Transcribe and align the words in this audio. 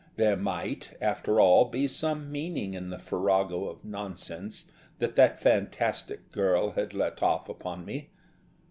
There 0.15 0.35
might, 0.35 0.97
after 0.99 1.39
all, 1.39 1.65
be 1.65 1.87
some 1.87 2.31
meaning 2.31 2.73
in 2.73 2.89
the 2.89 2.97
farrago 2.97 3.65
of 3.67 3.85
nonsense 3.85 4.65
that 4.97 5.15
that 5.15 5.39
fantastic 5.39 6.31
girl 6.31 6.71
had 6.71 6.95
let 6.95 7.21
off 7.21 7.47
upon 7.47 7.85
me. 7.85 8.09